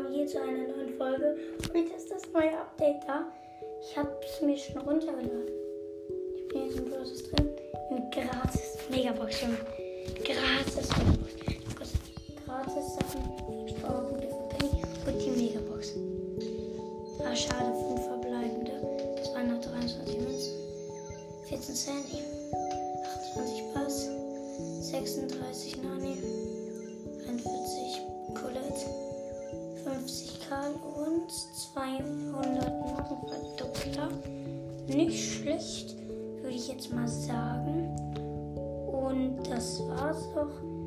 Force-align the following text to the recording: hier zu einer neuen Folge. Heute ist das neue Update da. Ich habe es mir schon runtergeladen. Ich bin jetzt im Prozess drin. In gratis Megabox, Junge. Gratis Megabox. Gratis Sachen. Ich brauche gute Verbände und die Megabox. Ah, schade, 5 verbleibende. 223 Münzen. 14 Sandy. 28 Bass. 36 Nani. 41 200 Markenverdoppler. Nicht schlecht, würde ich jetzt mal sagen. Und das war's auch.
hier 0.00 0.26
zu 0.26 0.40
einer 0.40 0.68
neuen 0.68 0.96
Folge. 0.96 1.36
Heute 1.74 1.94
ist 1.94 2.10
das 2.10 2.22
neue 2.32 2.58
Update 2.58 3.02
da. 3.06 3.26
Ich 3.82 3.96
habe 3.96 4.10
es 4.24 4.40
mir 4.40 4.56
schon 4.56 4.80
runtergeladen. 4.82 5.48
Ich 6.36 6.48
bin 6.48 6.66
jetzt 6.66 6.78
im 6.78 6.90
Prozess 6.90 7.22
drin. 7.30 7.50
In 7.90 8.10
gratis 8.10 8.78
Megabox, 8.88 9.42
Junge. 9.42 9.58
Gratis 10.24 10.88
Megabox. 10.96 11.92
Gratis 12.46 12.94
Sachen. 12.94 13.66
Ich 13.66 13.74
brauche 13.76 14.14
gute 14.14 14.28
Verbände 14.28 14.86
und 15.06 15.18
die 15.20 15.30
Megabox. 15.30 15.94
Ah, 17.24 17.36
schade, 17.36 17.72
5 17.96 18.02
verbleibende. 18.02 18.72
223 19.32 20.18
Münzen. 20.20 20.52
14 21.48 21.74
Sandy. 21.74 22.22
28 23.36 23.64
Bass. 23.74 24.08
36 24.80 25.82
Nani. 25.82 26.16
41 27.28 27.61
200 31.72 32.70
Markenverdoppler. 32.92 34.08
Nicht 34.88 35.38
schlecht, 35.38 35.96
würde 36.42 36.56
ich 36.56 36.68
jetzt 36.68 36.92
mal 36.92 37.08
sagen. 37.08 37.88
Und 38.92 39.38
das 39.48 39.80
war's 39.88 40.28
auch. 40.36 40.81